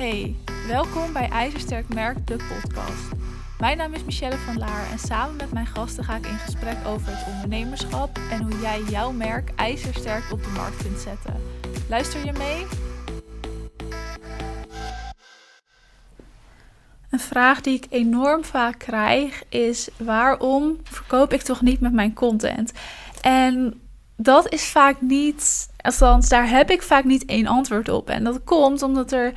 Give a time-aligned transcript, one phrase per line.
[0.00, 3.08] Hey, welkom bij IJzersterk Merk, de podcast.
[3.58, 6.76] Mijn naam is Michelle van Laar en samen met mijn gasten ga ik in gesprek
[6.86, 11.34] over het ondernemerschap en hoe jij jouw merk ijzersterk op de markt kunt zetten.
[11.88, 12.66] Luister je mee?
[17.10, 22.14] Een vraag die ik enorm vaak krijg is: waarom verkoop ik toch niet met mijn
[22.14, 22.72] content?
[23.20, 23.80] En
[24.16, 28.08] dat is vaak niet, althans, daar heb ik vaak niet één antwoord op.
[28.08, 29.32] En dat komt omdat er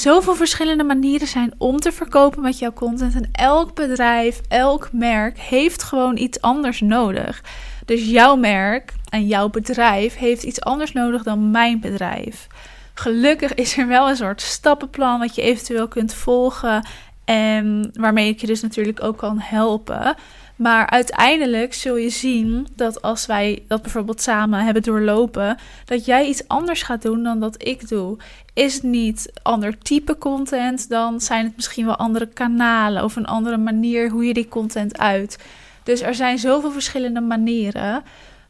[0.00, 3.14] zoveel verschillende manieren zijn om te verkopen met jouw content.
[3.14, 7.42] En elk bedrijf, elk merk heeft gewoon iets anders nodig.
[7.84, 12.46] Dus jouw merk en jouw bedrijf heeft iets anders nodig dan mijn bedrijf.
[12.94, 16.86] Gelukkig is er wel een soort stappenplan wat je eventueel kunt volgen
[17.28, 20.14] en waarmee ik je dus natuurlijk ook kan helpen.
[20.56, 26.26] Maar uiteindelijk zul je zien dat als wij dat bijvoorbeeld samen hebben doorlopen, dat jij
[26.26, 28.16] iets anders gaat doen dan dat ik doe.
[28.54, 33.26] Is het niet ander type content, dan zijn het misschien wel andere kanalen of een
[33.26, 35.38] andere manier hoe je die content uit.
[35.82, 38.02] Dus er zijn zoveel verschillende manieren.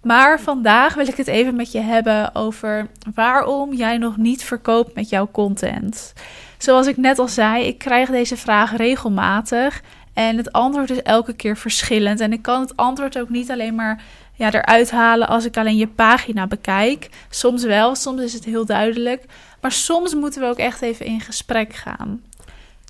[0.03, 4.95] Maar vandaag wil ik het even met je hebben over waarom jij nog niet verkoopt
[4.95, 6.13] met jouw content.
[6.59, 9.83] Zoals ik net al zei, ik krijg deze vraag regelmatig.
[10.13, 12.21] En het antwoord is elke keer verschillend.
[12.21, 14.03] En ik kan het antwoord ook niet alleen maar
[14.35, 17.09] ja, eruit halen als ik alleen je pagina bekijk.
[17.31, 19.25] Soms wel, soms is het heel duidelijk.
[19.61, 22.23] Maar soms moeten we ook echt even in gesprek gaan.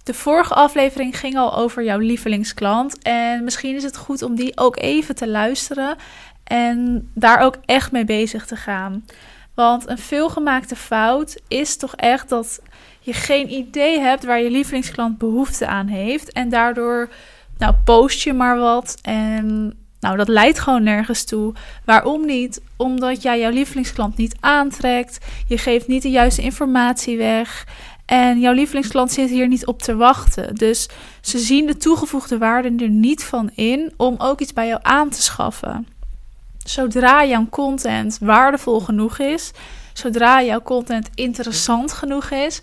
[0.05, 2.99] De vorige aflevering ging al over jouw lievelingsklant.
[3.03, 5.97] En misschien is het goed om die ook even te luisteren.
[6.45, 9.05] En daar ook echt mee bezig te gaan.
[9.59, 12.61] Want een veelgemaakte fout is toch echt dat
[13.01, 16.33] je geen idee hebt waar je lievelingsklant behoefte aan heeft.
[16.33, 17.09] En daardoor,
[17.59, 18.99] nou, post je maar wat.
[19.03, 21.55] En nou, dat leidt gewoon nergens toe.
[21.85, 22.61] Waarom niet?
[22.77, 25.19] Omdat jij jouw lievelingsklant niet aantrekt.
[25.47, 27.67] Je geeft niet de juiste informatie weg.
[28.07, 30.55] En jouw lievelingsklant zit hier niet op te wachten.
[30.55, 30.89] Dus
[31.21, 35.09] ze zien de toegevoegde waarde er niet van in om ook iets bij jou aan
[35.09, 35.87] te schaffen.
[36.69, 39.51] Zodra jouw content waardevol genoeg is,
[39.93, 42.61] zodra jouw content interessant genoeg is,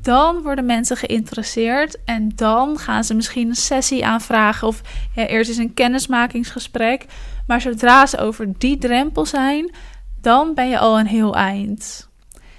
[0.00, 4.80] dan worden mensen geïnteresseerd en dan gaan ze misschien een sessie aanvragen of
[5.14, 7.06] eerst is een kennismakingsgesprek.
[7.46, 9.74] Maar zodra ze over die drempel zijn,
[10.20, 12.08] dan ben je al een heel eind.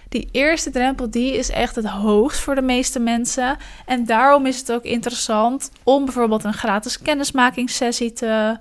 [0.10, 3.58] Die eerste drempel die is echt het hoogst voor de meeste mensen.
[3.86, 8.58] En daarom is het ook interessant om bijvoorbeeld een gratis kennismakingssessie te,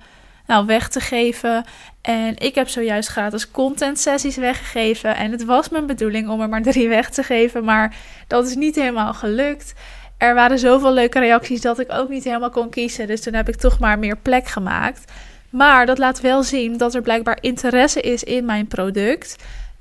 [0.46, 1.64] nou, weg te geven.
[2.00, 5.16] En ik heb zojuist gratis content sessies weggegeven.
[5.16, 7.64] En het was mijn bedoeling om er maar drie weg te geven.
[7.64, 7.96] Maar
[8.26, 9.74] dat is niet helemaal gelukt.
[10.18, 13.06] Er waren zoveel leuke reacties dat ik ook niet helemaal kon kiezen.
[13.06, 15.12] Dus toen heb ik toch maar meer plek gemaakt.
[15.50, 19.36] Maar dat laat wel zien dat er blijkbaar interesse is in mijn product.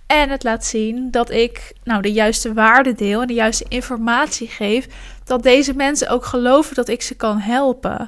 [0.07, 4.47] En het laat zien dat ik nou, de juiste waarde deel en de juiste informatie
[4.47, 4.87] geef.
[5.23, 8.07] Dat deze mensen ook geloven dat ik ze kan helpen.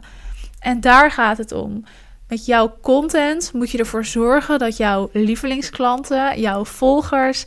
[0.59, 1.83] En daar gaat het om.
[2.27, 7.45] Met jouw content moet je ervoor zorgen dat jouw lievelingsklanten, jouw volgers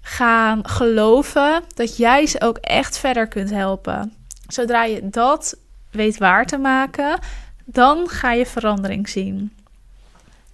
[0.00, 4.12] gaan geloven dat jij ze ook echt verder kunt helpen.
[4.46, 5.56] Zodra je dat
[5.90, 7.18] weet waar te maken,
[7.64, 9.52] dan ga je verandering zien.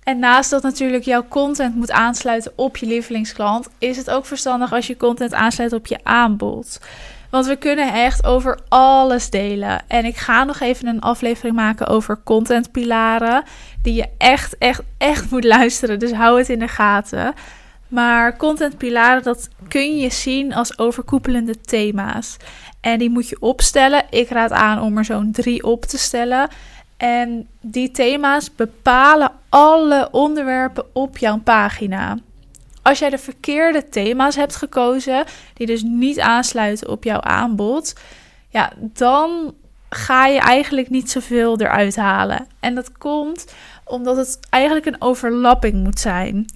[0.03, 4.73] En naast dat natuurlijk jouw content moet aansluiten op je lievelingsklant, is het ook verstandig
[4.73, 6.81] als je content aansluit op je aanbod.
[7.31, 9.83] Want we kunnen echt over alles delen.
[9.89, 13.43] En ik ga nog even een aflevering maken over contentpilaren.
[13.83, 15.99] Die je echt, echt, echt moet luisteren.
[15.99, 17.35] Dus hou het in de gaten.
[17.89, 22.37] Maar contentpilaren, dat kun je zien als overkoepelende thema's.
[22.81, 24.05] En die moet je opstellen.
[24.11, 26.49] Ik raad aan om er zo'n drie op te stellen.
[26.97, 32.17] En die thema's bepalen alle onderwerpen op jouw pagina.
[32.83, 35.25] Als jij de verkeerde thema's hebt gekozen,
[35.55, 37.95] die dus niet aansluiten op jouw aanbod,
[38.49, 39.55] ja, dan
[39.91, 42.47] ga je eigenlijk niet zoveel eruit halen.
[42.61, 43.55] En dat komt
[43.85, 46.47] omdat het eigenlijk een overlapping moet zijn.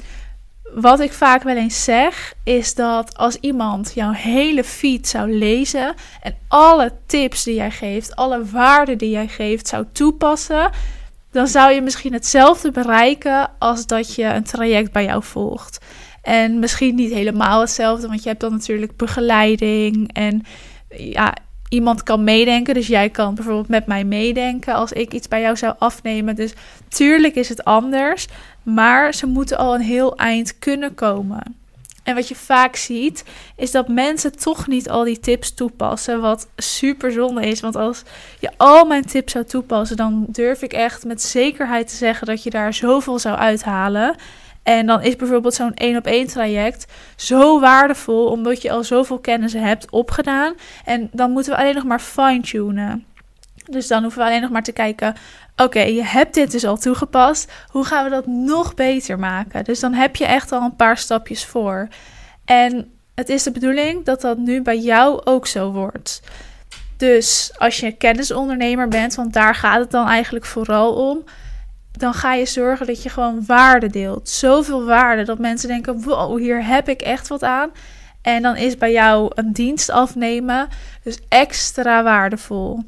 [0.75, 5.95] Wat ik vaak wel eens zeg, is dat als iemand jouw hele feed zou lezen
[6.23, 10.71] en alle tips die jij geeft, alle waarden die jij geeft, zou toepassen,
[11.31, 15.85] dan zou je misschien hetzelfde bereiken als dat je een traject bij jou volgt.
[16.25, 20.43] En misschien niet helemaal hetzelfde, want je hebt dan natuurlijk begeleiding en
[20.89, 21.35] ja,
[21.69, 22.75] iemand kan meedenken.
[22.75, 26.35] Dus jij kan bijvoorbeeld met mij meedenken als ik iets bij jou zou afnemen.
[26.35, 26.55] Dus
[26.89, 28.27] tuurlijk is het anders,
[28.63, 31.43] maar ze moeten al een heel eind kunnen komen.
[32.03, 33.25] En wat je vaak ziet,
[33.57, 36.21] is dat mensen toch niet al die tips toepassen.
[36.21, 37.61] Wat super zonde is.
[37.61, 38.03] Want als
[38.41, 42.43] je al mijn tips zou toepassen, dan durf ik echt met zekerheid te zeggen dat
[42.43, 44.17] je daar zoveel zou uithalen.
[44.65, 49.19] En dan is bijvoorbeeld zo'n één op één traject zo waardevol, omdat je al zoveel
[49.19, 50.55] kennis hebt opgedaan.
[50.85, 53.05] En dan moeten we alleen nog maar fine-tunen.
[53.71, 55.15] Dus dan hoeven we alleen nog maar te kijken:
[55.57, 57.53] oké, je hebt dit dus al toegepast.
[57.69, 59.65] Hoe gaan we dat nog beter maken?
[59.65, 61.89] Dus dan heb je echt al een paar stapjes voor.
[62.45, 66.21] En het is de bedoeling dat dat nu bij jou ook zo wordt.
[66.97, 71.25] Dus als je kennisondernemer bent, want daar gaat het dan eigenlijk vooral om,
[71.99, 74.29] dan ga je zorgen dat je gewoon waarde deelt.
[74.29, 77.71] Zoveel waarde dat mensen denken: wow, hier heb ik echt wat aan.
[78.23, 80.69] En dan is bij jou een dienst afnemen
[81.03, 82.83] dus extra waardevol.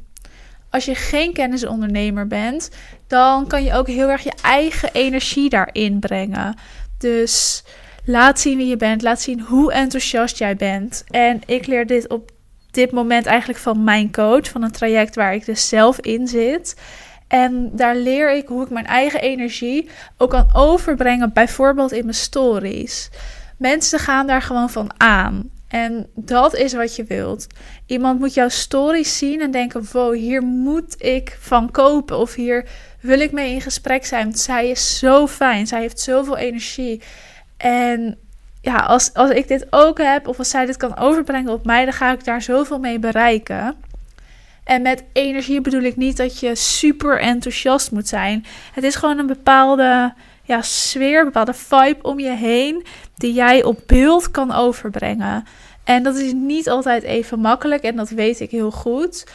[0.71, 2.71] Als je geen kennisondernemer bent,
[3.07, 6.59] dan kan je ook heel erg je eigen energie daarin brengen.
[6.99, 7.65] Dus
[8.05, 11.05] laat zien wie je bent, laat zien hoe enthousiast jij bent.
[11.11, 12.31] En ik leer dit op
[12.71, 16.77] dit moment eigenlijk van mijn coach, van een traject waar ik dus zelf in zit.
[17.29, 22.15] En daar leer ik hoe ik mijn eigen energie ook kan overbrengen, bijvoorbeeld in mijn
[22.17, 23.11] stories.
[23.59, 25.51] Mensen gaan daar gewoon van aan.
[25.69, 27.47] En dat is wat je wilt.
[27.87, 32.19] Iemand moet jouw stories zien en denken: wow, hier moet ik van kopen.
[32.19, 32.69] Of hier
[33.01, 34.25] wil ik mee in gesprek zijn.
[34.25, 35.67] Want zij is zo fijn.
[35.67, 37.03] Zij heeft zoveel energie.
[37.57, 38.19] En
[38.61, 41.85] ja, als, als ik dit ook heb, of als zij dit kan overbrengen op mij,
[41.85, 43.75] dan ga ik daar zoveel mee bereiken.
[44.67, 48.47] En met energie bedoel ik niet dat je super enthousiast moet zijn.
[48.73, 52.87] Het is gewoon een bepaalde ja, sfeer, een bepaalde vibe om je heen
[53.17, 55.45] die jij op beeld kan overbrengen.
[55.85, 59.27] En dat is niet altijd even makkelijk en dat weet ik heel goed.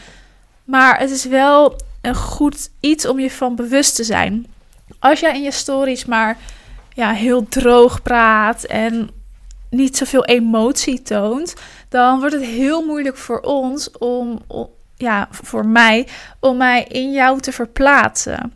[0.63, 4.45] Maar het is wel een goed iets om je van bewust te zijn.
[4.99, 6.37] Als jij in je stories maar
[6.93, 9.09] ja, heel droog praat en
[9.69, 11.53] niet zoveel emotie toont,
[11.89, 14.41] dan wordt het heel moeilijk voor ons om,
[15.01, 16.07] ja, voor mij,
[16.39, 18.53] om mij in jou te verplaatsen.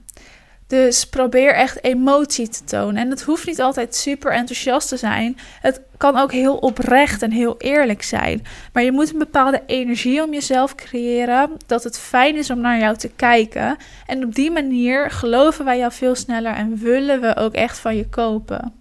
[0.68, 3.01] Dus probeer echt emotie te tonen.
[3.01, 5.38] En het hoeft niet altijd super enthousiast te zijn.
[5.62, 8.45] Het kan ook heel oprecht en heel eerlijk zijn.
[8.74, 11.51] Maar je moet een bepaalde energie om jezelf creëren.
[11.65, 13.77] Dat het fijn is om naar jou te kijken.
[14.06, 17.95] En op die manier geloven wij jou veel sneller en willen we ook echt van
[17.95, 18.74] je kopen.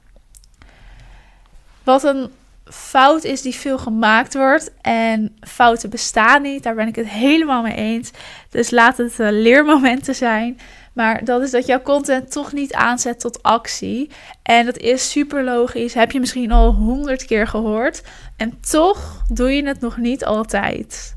[1.83, 2.31] Wat een
[2.65, 4.73] fout is die veel gemaakt wordt.
[4.81, 6.63] En fouten bestaan niet.
[6.63, 8.11] Daar ben ik het helemaal mee eens.
[8.51, 10.59] Dus laat het uh, leermomenten zijn.
[10.93, 14.11] Maar dat is dat jouw content toch niet aanzet tot actie.
[14.43, 15.95] En dat is super logisch.
[15.95, 18.03] Heb je misschien al honderd keer gehoord.
[18.37, 21.17] En toch doe je het nog niet altijd.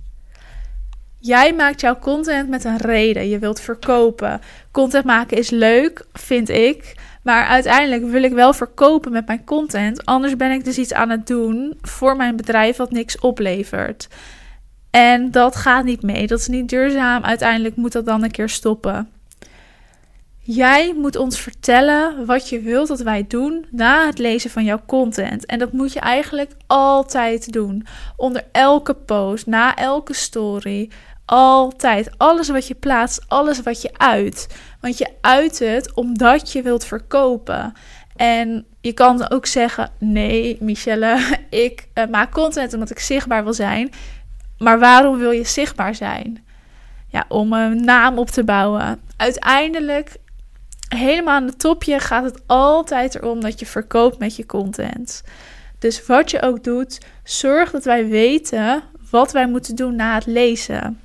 [1.20, 3.30] Jij maakt jouw content met een reden.
[3.30, 4.42] Je wilt verkopen.
[4.72, 6.96] Content maken is leuk, vind ik.
[7.28, 10.06] Maar uiteindelijk wil ik wel verkopen met mijn content.
[10.06, 14.08] Anders ben ik dus iets aan het doen voor mijn bedrijf wat niks oplevert.
[14.90, 16.28] En dat gaat niet mee.
[16.28, 17.24] Dat is niet duurzaam.
[17.24, 19.10] Uiteindelijk moet dat dan een keer stoppen.
[20.40, 24.82] Jij moet ons vertellen wat je wilt dat wij doen na het lezen van jouw
[24.86, 25.46] content.
[25.46, 27.86] En dat moet je eigenlijk altijd doen.
[28.16, 30.90] Onder elke post, na elke story.
[31.30, 32.18] Altijd.
[32.18, 34.48] Alles wat je plaatst, alles wat je uit.
[34.82, 37.74] Want je uit het omdat je wilt verkopen.
[38.16, 43.54] En je kan ook zeggen: nee, Michelle, ik uh, maak content omdat ik zichtbaar wil
[43.54, 43.90] zijn.
[44.58, 46.46] Maar waarom wil je zichtbaar zijn?
[47.08, 49.02] Ja, om een naam op te bouwen.
[49.18, 50.16] Uiteindelijk
[50.96, 55.24] helemaal aan het topje gaat het altijd erom dat je verkoopt met je content.
[55.80, 60.26] Dus wat je ook doet, zorg dat wij weten wat wij moeten doen na het
[60.26, 61.00] lezen.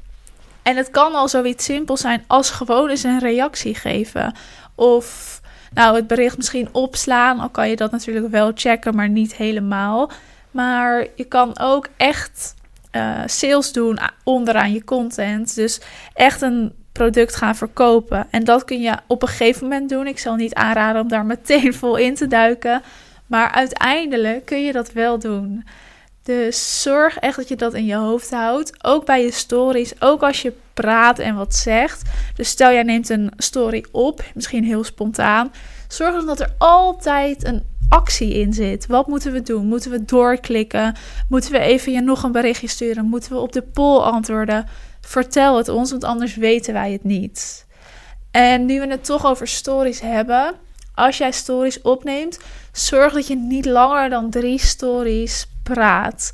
[0.62, 4.34] En het kan al zoiets simpel zijn als gewoon eens een reactie geven.
[4.74, 5.40] Of
[5.74, 7.40] nou, het bericht misschien opslaan.
[7.40, 10.10] Al kan je dat natuurlijk wel checken, maar niet helemaal.
[10.50, 12.54] Maar je kan ook echt
[12.92, 15.54] uh, sales doen onderaan je content.
[15.54, 15.80] Dus
[16.14, 18.26] echt een product gaan verkopen.
[18.30, 20.06] En dat kun je op een gegeven moment doen.
[20.06, 22.82] Ik zal niet aanraden om daar meteen vol in te duiken.
[23.26, 25.64] Maar uiteindelijk kun je dat wel doen.
[26.22, 28.84] Dus zorg echt dat je dat in je hoofd houdt.
[28.84, 30.00] Ook bij je stories.
[30.00, 32.02] Ook als je praat en wat zegt.
[32.34, 34.24] Dus stel jij neemt een story op.
[34.34, 35.52] Misschien heel spontaan.
[35.88, 38.86] Zorg dat er altijd een actie in zit.
[38.86, 39.66] Wat moeten we doen?
[39.66, 40.96] Moeten we doorklikken?
[41.28, 43.04] Moeten we even je nog een berichtje sturen?
[43.04, 44.66] Moeten we op de poll antwoorden?
[45.00, 47.66] Vertel het ons, want anders weten wij het niet.
[48.30, 50.54] En nu we het toch over stories hebben.
[50.94, 52.38] Als jij stories opneemt,
[52.72, 56.32] zorg dat je niet langer dan drie stories praat.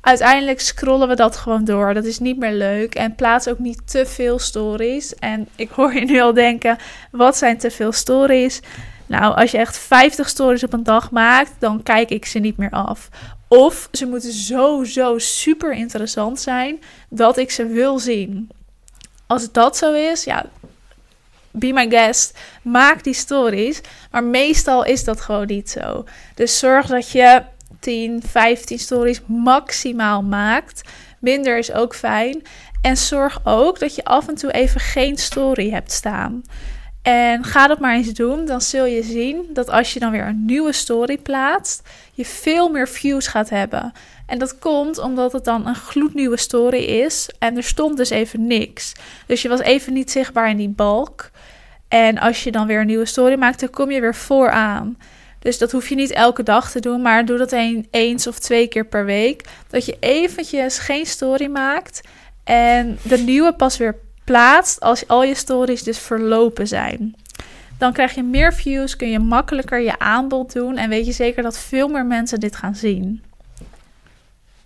[0.00, 1.94] Uiteindelijk scrollen we dat gewoon door.
[1.94, 2.94] Dat is niet meer leuk.
[2.94, 5.14] En plaats ook niet te veel stories.
[5.14, 6.78] En ik hoor je nu al denken:
[7.10, 8.60] wat zijn te veel stories?
[9.06, 12.56] Nou, als je echt 50 stories op een dag maakt, dan kijk ik ze niet
[12.56, 13.08] meer af.
[13.48, 18.50] Of ze moeten zo, zo super interessant zijn dat ik ze wil zien.
[19.26, 20.46] Als dat zo is, ja,
[21.50, 23.80] be my guest, maak die stories.
[24.10, 26.04] Maar meestal is dat gewoon niet zo.
[26.34, 27.42] Dus zorg dat je
[27.80, 30.88] 10, 15 stories maximaal maakt.
[31.18, 32.42] Minder is ook fijn.
[32.82, 36.42] En zorg ook dat je af en toe even geen story hebt staan.
[37.02, 38.44] En ga dat maar eens doen.
[38.44, 42.68] Dan zul je zien dat als je dan weer een nieuwe story plaatst, je veel
[42.68, 43.92] meer views gaat hebben.
[44.26, 47.30] En dat komt omdat het dan een gloednieuwe story is.
[47.38, 48.92] En er stond dus even niks.
[49.26, 51.30] Dus je was even niet zichtbaar in die balk.
[51.88, 54.96] En als je dan weer een nieuwe story maakt, dan kom je weer vooraan.
[55.40, 58.38] Dus dat hoef je niet elke dag te doen, maar doe dat een, eens of
[58.38, 59.44] twee keer per week.
[59.68, 62.00] Dat je eventjes geen story maakt
[62.44, 67.14] en de nieuwe pas weer plaatst als al je stories dus verlopen zijn.
[67.78, 71.42] Dan krijg je meer views, kun je makkelijker je aanbod doen en weet je zeker
[71.42, 73.22] dat veel meer mensen dit gaan zien.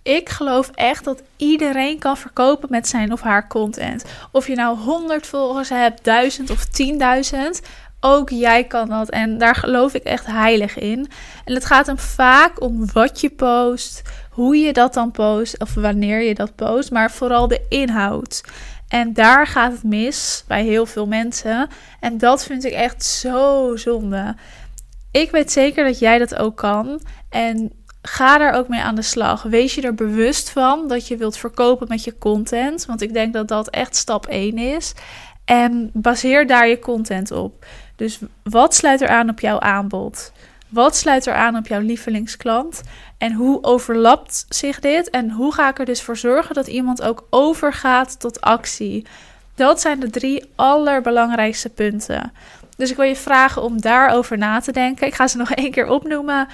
[0.05, 4.05] Ik geloof echt dat iedereen kan verkopen met zijn of haar content.
[4.31, 7.67] Of je nou 100 volgers hebt, 1000 of 10.000.
[8.07, 9.09] Ook jij kan dat.
[9.09, 11.07] En daar geloof ik echt heilig in.
[11.45, 15.73] En het gaat hem vaak om wat je post, hoe je dat dan post, of
[15.73, 18.43] wanneer je dat post, maar vooral de inhoud.
[18.87, 21.67] En daar gaat het mis bij heel veel mensen.
[21.99, 24.35] En dat vind ik echt zo zonde.
[25.11, 27.01] Ik weet zeker dat jij dat ook kan.
[27.29, 27.71] En
[28.01, 29.43] ga daar ook mee aan de slag.
[29.43, 32.85] Wees je er bewust van dat je wilt verkopen met je content.
[32.85, 34.93] Want ik denk dat dat echt stap 1 is.
[35.45, 37.65] En baseer daar je content op.
[37.95, 40.31] Dus wat sluit er aan op jouw aanbod?
[40.69, 42.81] Wat sluit er aan op jouw lievelingsklant?
[43.17, 45.09] En hoe overlapt zich dit?
[45.09, 49.05] En hoe ga ik er dus voor zorgen dat iemand ook overgaat tot actie?
[49.55, 52.31] Dat zijn de drie allerbelangrijkste punten.
[52.77, 55.07] Dus ik wil je vragen om daarover na te denken.
[55.07, 56.47] Ik ga ze nog één keer opnoemen.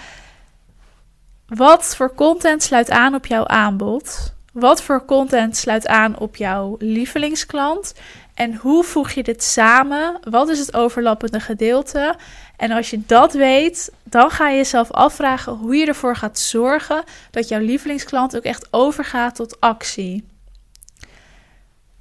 [1.47, 4.33] Wat voor content sluit aan op jouw aanbod?
[4.53, 7.93] Wat voor content sluit aan op jouw lievelingsklant?
[8.33, 10.19] En hoe voeg je dit samen?
[10.29, 12.15] Wat is het overlappende gedeelte?
[12.57, 17.03] En als je dat weet, dan ga je jezelf afvragen hoe je ervoor gaat zorgen
[17.31, 20.23] dat jouw lievelingsklant ook echt overgaat tot actie.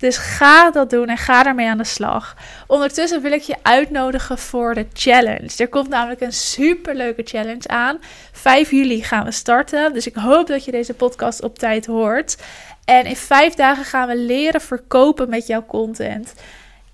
[0.00, 2.36] Dus ga dat doen en ga daarmee aan de slag.
[2.66, 5.50] Ondertussen wil ik je uitnodigen voor de challenge.
[5.56, 7.98] Er komt namelijk een superleuke challenge aan.
[8.32, 9.92] 5 juli gaan we starten.
[9.92, 12.36] Dus ik hoop dat je deze podcast op tijd hoort.
[12.84, 16.34] En in vijf dagen gaan we leren verkopen met jouw content.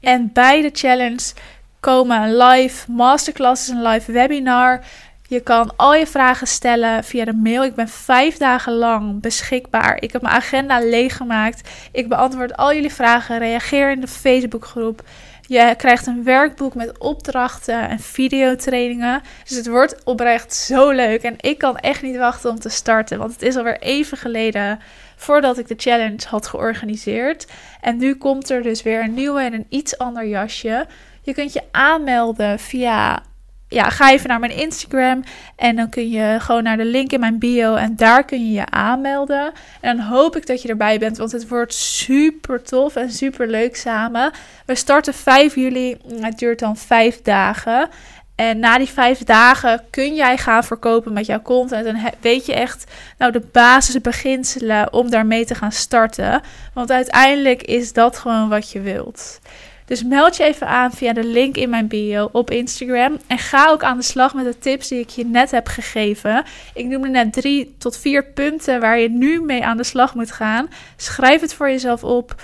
[0.01, 1.33] En bij de challenge
[1.81, 4.81] komen een live masterclass, een live webinar.
[5.29, 7.65] Je kan al je vragen stellen via de mail.
[7.65, 9.97] Ik ben vijf dagen lang beschikbaar.
[10.03, 11.69] Ik heb mijn agenda leeggemaakt.
[11.93, 13.39] Ik beantwoord al jullie vragen.
[13.39, 15.03] Reageer in de Facebookgroep.
[15.49, 19.23] Je krijgt een werkboek met opdrachten en videotrainingen.
[19.45, 21.23] Dus het wordt oprecht zo leuk.
[21.23, 23.19] En ik kan echt niet wachten om te starten.
[23.19, 24.79] Want het is alweer even geleden
[25.17, 27.47] voordat ik de challenge had georganiseerd.
[27.81, 30.87] En nu komt er dus weer een nieuwe en een iets ander jasje.
[31.23, 33.23] Je kunt je aanmelden via.
[33.69, 35.23] Ja, ga even naar mijn Instagram
[35.57, 38.53] en dan kun je gewoon naar de link in mijn bio en daar kun je
[38.53, 39.53] je aanmelden.
[39.81, 43.49] En dan hoop ik dat je erbij bent, want het wordt super tof en super
[43.49, 44.33] leuk samen.
[44.67, 47.89] We starten 5 juli, het duurt dan 5 dagen.
[48.37, 51.87] En na die vijf dagen kun jij gaan verkopen met jouw content.
[51.87, 52.85] En weet je echt
[53.19, 56.43] nou de basisbeginselen om daarmee te gaan starten.
[56.75, 59.41] Want uiteindelijk is dat gewoon wat je wilt.
[59.87, 63.19] Dus meld je even aan via de link in mijn bio op Instagram.
[63.27, 66.45] En ga ook aan de slag met de tips die ik je net heb gegeven.
[66.75, 70.33] Ik noemde net drie tot vier punten waar je nu mee aan de slag moet
[70.33, 70.69] gaan.
[70.97, 72.35] Schrijf het voor jezelf op.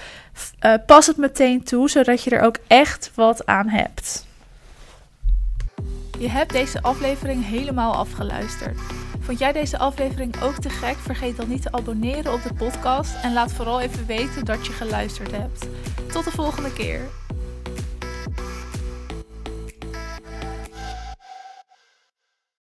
[0.60, 4.26] Uh, pas het meteen toe, zodat je er ook echt wat aan hebt.
[6.18, 8.78] Je hebt deze aflevering helemaal afgeluisterd.
[9.20, 10.96] Vond jij deze aflevering ook te gek?
[10.96, 14.72] Vergeet dan niet te abonneren op de podcast en laat vooral even weten dat je
[14.72, 15.66] geluisterd hebt.
[16.12, 17.00] Tot de volgende keer.